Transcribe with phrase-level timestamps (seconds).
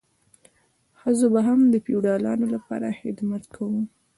[0.99, 3.81] ښځو به هم د فیوډالانو لپاره خدمت کاوه.